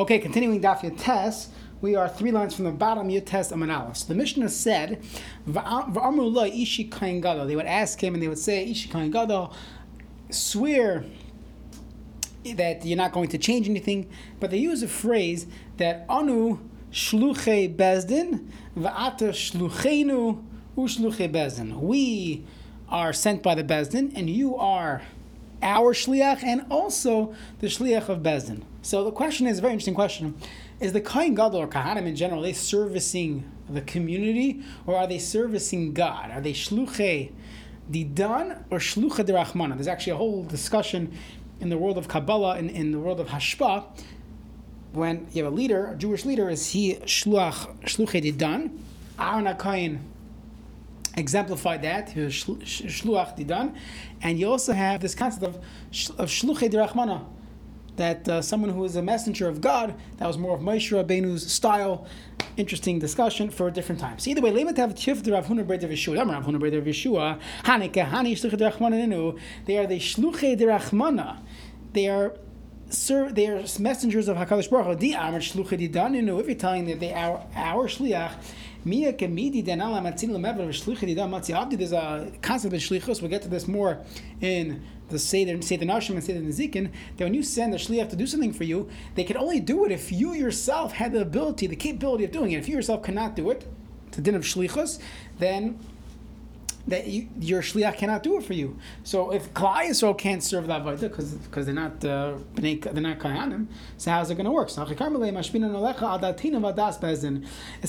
[0.00, 1.50] Okay, continuing Daf Yates,
[1.82, 4.06] we are three lines from the bottom Yates Amanalis.
[4.06, 5.02] The Mishnah said,
[5.46, 6.84] Ishi.
[6.84, 8.90] They would ask him and they would say, Ishi
[10.30, 11.04] swear
[12.54, 14.08] that you're not going to change anything,
[14.40, 16.60] but they use a phrase that Anu
[16.90, 20.42] Shluche Bezdin, Va'ata Shluchenu
[20.78, 21.78] Ushluche Bezdin.
[21.78, 22.46] We
[22.88, 25.02] are sent by the Bezdin, and you are
[25.62, 28.62] our shliach and also the shliach of Bezdin.
[28.82, 30.36] So the question is a very interesting question:
[30.80, 35.18] Is the Kohen Gadol or Kahanim in general they servicing the community or are they
[35.18, 36.30] servicing God?
[36.30, 37.32] Are they shluche
[37.90, 39.74] didan or shluche derachmana?
[39.74, 41.16] There's actually a whole discussion
[41.60, 43.84] in the world of Kabbalah and in the world of Hashpa.
[44.92, 48.78] When you have a leader, a Jewish leader, is he shluach shluche didan?
[49.18, 49.98] Aaron HaKohen
[51.16, 53.74] exemplified that, shluach didan,
[54.22, 57.24] and you also have this concept of, of shluche dirachmana,
[57.96, 61.50] that uh, someone who is a messenger of God, that was more of Moshe Rabbeinu's
[61.50, 62.06] style.
[62.56, 64.10] Interesting discussion for a different time.
[64.10, 64.28] times.
[64.28, 68.06] Either way, Lema Tav Tif the Rav Huna Breder Yeshua, Rav Huna Breder Yeshua, Haneke
[68.06, 71.38] Hani Shluche Derachmana They are the Shluche Derachmana.
[71.92, 72.34] They are
[72.90, 74.94] sir, they are messengers of Hakadosh Baruch Hu.
[74.96, 76.40] Di Amar Shluche Didaninu.
[76.40, 78.32] If you're telling that they are our shliach,
[78.84, 81.76] Mia Kemidi Denala Matzin Lemever Shluche Didan Matzi Abdi.
[81.76, 83.20] There's a concept of shlichus.
[83.20, 83.98] We'll get to this more
[84.40, 86.90] in the Seder, Seder Nashim and Seder Nezikin.
[87.16, 89.84] That when you send a shliach to do something for you, they can only do
[89.84, 92.58] it if you yourself had the ability, the capability of doing it.
[92.58, 93.66] If you yourself cannot do it,
[94.12, 94.98] to din of shlichus,
[95.38, 95.78] then
[96.88, 98.78] that you, your shliach cannot do it for you.
[99.04, 103.18] So if Klal Yisrael can't serve that avodah because because they're not uh, they're not
[103.18, 104.70] kayanim, so how's it going to work?
[104.70, 105.00] So it's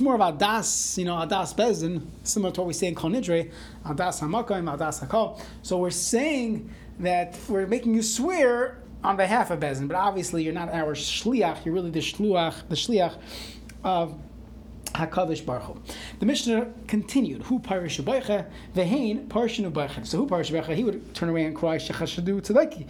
[0.00, 3.50] more of adas, you know, adas bezin, similar to what we say in Kol Nidre,
[3.84, 5.40] adas hamakayim, adas hakol.
[5.62, 10.54] So we're saying that we're making you swear on behalf of bezin, but obviously you're
[10.54, 11.64] not our shliach.
[11.64, 13.16] You're really the shluach, the shliach
[13.84, 14.18] of
[14.96, 15.76] Hakadosh Baruch.
[16.18, 17.42] The Mishnah continued.
[17.44, 20.06] Who parish ubaycha vehain parishin ubaycha.
[20.06, 20.74] So who parish ubaycha?
[20.74, 22.86] He would turn away and cry shechashadu tzedaki.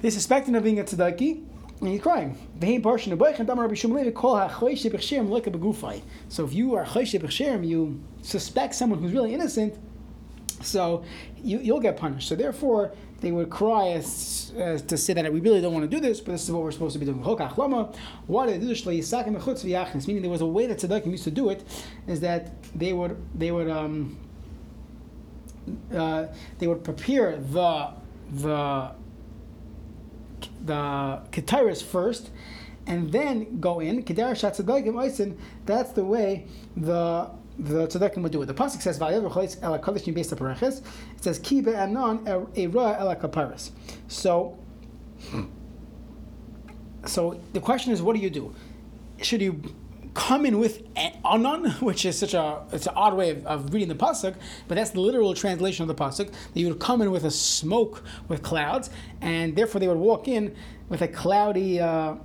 [0.00, 1.44] They suspect him of being a tzedaki.
[1.80, 2.38] And he's crying.
[2.58, 3.46] Vehain parishin ubaycha.
[3.46, 6.02] Damar Rabbi Shmuel kol hachoysh b'chshem leka begufay.
[6.28, 9.74] So if you are choysh b'chshem, you suspect someone who's really innocent.
[10.62, 11.04] So
[11.36, 12.28] you, you'll get punished.
[12.28, 15.96] So therefore, they would cry as, as, to say that we really don't want to
[15.96, 17.20] do this, but this is what we're supposed to be doing.
[17.20, 17.42] Meaning
[20.22, 21.64] there was a way that tzedakah used to do it,
[22.06, 24.16] is that they would they would um,
[25.92, 26.26] uh,
[26.58, 27.90] they would prepare the
[28.32, 28.92] the
[30.64, 32.30] the ketaris first,
[32.86, 34.02] and then go in.
[34.04, 36.46] That's the way
[36.76, 38.46] the the tzedakah would do it.
[38.46, 39.00] The pasuk says,
[41.16, 42.26] It says, "Ki be'amnon
[42.56, 43.70] era ela kaparis."
[44.06, 44.58] So,
[47.04, 48.54] so the question is, what do you do?
[49.20, 49.60] Should you
[50.14, 53.88] come in with anon, which is such a it's an odd way of, of, reading
[53.88, 54.34] the pasuk,
[54.68, 56.30] but that's the literal translation of the pasuk.
[56.30, 58.90] That you would come in with a smoke with clouds,
[59.20, 60.54] and therefore they would walk in
[60.88, 62.16] with a cloudy uh,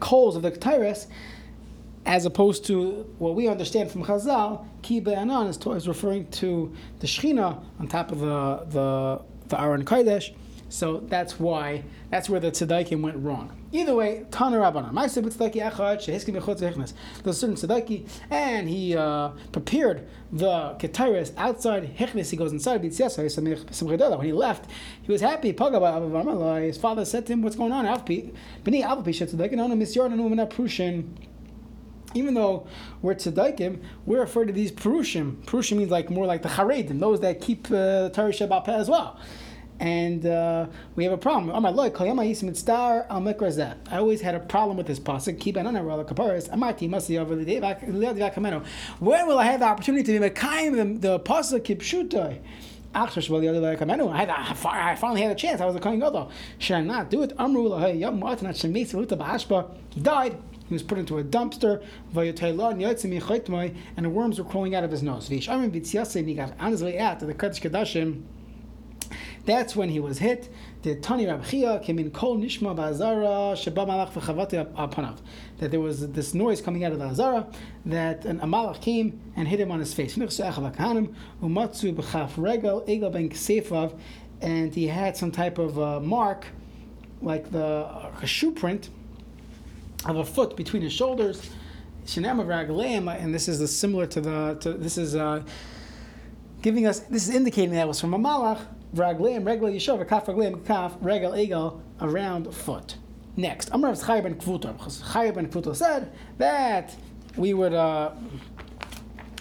[0.00, 1.06] coals of the ketores
[2.10, 7.06] as opposed to what we understand from Chazal, Ki Be'anan is, is referring to the
[7.06, 10.34] Shechina on top of the the, the Aron Kodesh.
[10.68, 13.56] So that's why that's where the tzedaikim went wrong.
[13.70, 15.08] Either way, Tana Rabbanan.
[15.08, 16.94] Said tzedaki echad sheheskim bechutz hechnes.
[17.22, 22.30] There's a certain tzedaki, and he uh, prepared the ketiris outside hechnes.
[22.30, 22.82] He goes inside
[24.16, 24.70] When he left,
[25.02, 25.52] he was happy.
[25.52, 28.34] His father said to him, "What's going on?" B'ni
[28.64, 31.04] alpi tzedaki no no misyordan no prushin
[32.14, 32.66] even though
[33.02, 35.36] we're tzedaikim, we're afraid of these perushim.
[35.44, 39.18] Perushim means like more like the charedim, those that keep uh, Torah Shabbat as well.
[39.78, 41.64] And uh, we have a problem.
[41.64, 41.68] I
[43.96, 45.40] always had a problem with this pasuk.
[48.98, 52.40] When will I have the opportunity to be mekayim the, the pasuk kipshutai?
[52.92, 53.06] I
[54.96, 55.60] finally had a chance.
[55.60, 56.30] I was a kohen gadol.
[56.58, 57.32] Should I not do it?
[59.90, 60.38] He died.
[60.70, 61.82] He was put into a dumpster,
[63.96, 65.28] and worms were crawling out of his nose.
[65.28, 68.22] On his way out to the Kodesh Kadashim,
[69.44, 70.48] that's when he was hit.
[70.82, 71.26] The Tani
[71.82, 73.56] came in Kol Nishma Ba'azara.
[75.58, 77.48] That there was this noise coming out of the Azara
[77.86, 80.16] that an Amalach came and hit him on his face.
[84.42, 86.46] And he had some type of uh, mark,
[87.20, 88.90] like the uh, shoe print
[90.06, 91.50] of a foot between his shoulders.
[92.16, 95.42] And this is similar to the to, this is uh,
[96.62, 98.60] giving us this is indicating that was from a malach.
[98.94, 102.96] Ragleim, regla yeshov, kaf ragleim, kaf regal egal, around foot.
[103.36, 103.70] next.
[103.72, 104.76] Amar Chayyab ben Kvuto.
[104.78, 106.96] Chayyab ben Kvuto said that
[107.36, 108.12] we would uh,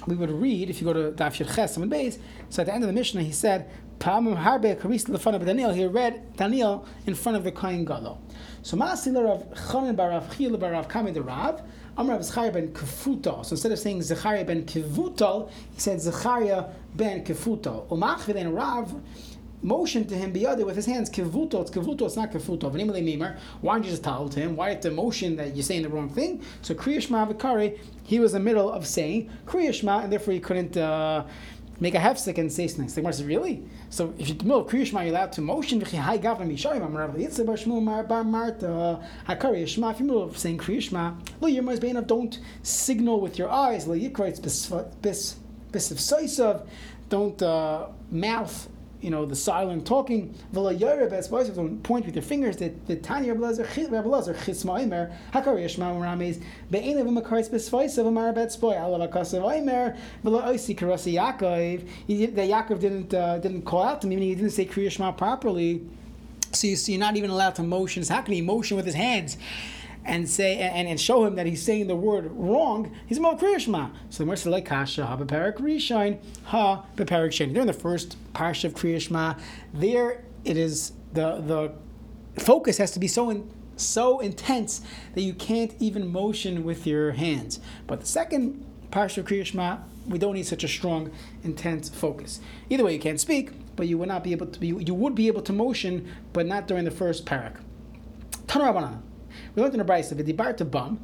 [0.08, 2.20] we would read if you go to Daf Ches and Beis.
[2.50, 5.46] So at the end of the Mishnah, he said, "Pamim harbe karis the front of
[5.46, 8.20] Daniel." He read Daniel in front of the Kohen Gadol.
[8.62, 11.62] So Ma'asila of Chanan barav Chil barav Kamid Rav.
[11.98, 13.46] Amar Zechariah ben Kefuto.
[13.46, 16.66] So instead of saying Zechariah ben Kevutal, he said Zechariah
[16.96, 17.88] ben Kefuto.
[17.90, 18.96] Umach v'den Rav
[19.62, 22.72] motion to him biyade with his hands kivuto it's kivuto it's not kivuto
[23.62, 26.10] why didn't you just tell to him why the motion that you're saying the wrong
[26.10, 30.40] thing so kriyashma v'kari he was in the middle of saying kriyashma and therefore he
[30.40, 31.26] couldn't uh,
[31.80, 32.94] make a hefsek and say things.
[32.94, 33.64] The Gemara says, really?
[33.90, 35.82] So if you're the middle of Kriyashma, you're allowed to motion.
[35.82, 36.34] If you're in the
[40.04, 43.88] middle of saying Kriyashma, don't signal with your eyes.
[47.10, 48.70] Don't uh, mouth
[49.02, 50.36] you know, the silent talking,
[51.56, 53.34] don't point with your fingers, that the Tanya
[60.42, 60.76] Oisi
[61.14, 65.82] Yaakov, that didn't, uh, didn't call out to me, meaning he didn't say Kriyashma properly.
[66.52, 68.04] So, you, so you're not even allowed to motion.
[68.06, 69.38] How can he motion with his hands?
[70.10, 73.92] And say and, and show him that he's saying the word wrong, he's more kriyashma.
[74.10, 77.54] So the Mercer like kasha ha beparak rishain ha beparak sheni.
[77.54, 79.40] They're in the first parsha of kriyashma.
[79.74, 81.74] There it is the the
[82.42, 84.82] focus has to be so in, so intense
[85.14, 87.60] that you can't even motion with your hands.
[87.86, 91.12] But the second parsha of kriyashma, we don't need such a strong,
[91.44, 92.40] intense focus.
[92.72, 94.68] Either way, you can't speak, but you would not be able to be.
[94.68, 97.58] You would be able to motion, but not during the first parak.
[98.48, 99.04] Tanarabanan.
[99.56, 101.00] We learned in the Brisa, to bum,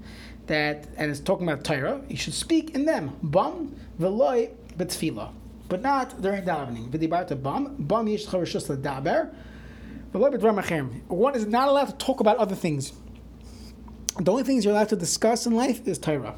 [0.48, 3.18] that, and it's talking about Torah, you should speak in them.
[3.22, 5.32] Bum, v'loy, b'tfila.
[5.68, 6.90] But not during davening.
[6.90, 9.34] V'dibar to bum, bum yish chavashus l'daber,
[10.14, 11.04] v'loy b'dvar machem.
[11.08, 12.94] One is not allowed to talk about other things.
[14.20, 16.36] The only things you're allowed to discuss in life is Torah.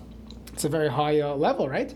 [0.53, 1.93] It's a very high uh, level, right?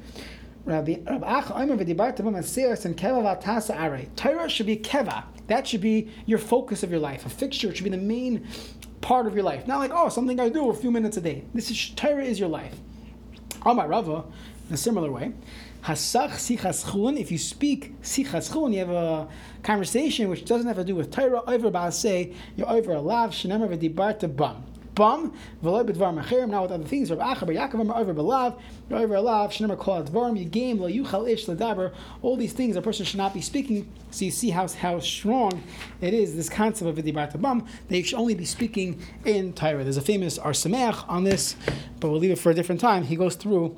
[0.66, 4.16] Rabbi Ach Omer v'dibarta b'masiras and keva v'atasa arei.
[4.16, 5.24] Torah should be keva.
[5.48, 7.26] That should be your focus of your life.
[7.26, 8.48] A fixture should be the main
[9.02, 9.68] part of your life.
[9.68, 11.44] Not like, oh, something I do a few minutes a day.
[11.54, 12.76] This is Torah is your life.
[13.66, 14.24] Amar Rava,
[14.70, 15.34] in a similar way,
[15.84, 17.20] Hasach.
[17.20, 19.28] If you speak you have a
[19.64, 21.42] conversation which doesn't have to do with Torah.
[21.48, 21.72] Over
[22.56, 24.64] you're over a lav shenemar v'dibarta bam
[25.02, 25.34] bum,
[25.64, 30.80] v'loy b'dvar machirim, now with other things, Rav Acha bar Yaakov amar kol advarim, yigim,
[30.80, 31.48] lo yuchal ish
[32.22, 35.64] all these things a person should not be speaking, so you see how, how strong
[36.02, 39.84] it is, this concept of v'dibar bum, they should only be speaking in Torah.
[39.84, 41.56] There's a famous Or Sameach on this,
[42.00, 43.04] but we'll leave it for a different time.
[43.04, 43.76] He goes through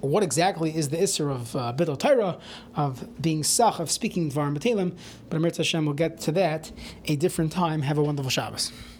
[0.00, 2.40] what exactly is the Isser of uh, Bidol Torah,
[2.74, 4.96] of being Sach, of speaking Dvar B'Telem,
[5.30, 6.72] but Amir Hashem will get to that
[7.04, 7.82] a different time.
[7.82, 8.72] Have a wonderful Shabbos.